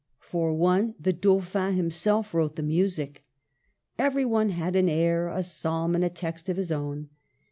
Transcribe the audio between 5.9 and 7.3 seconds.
and a text of his own.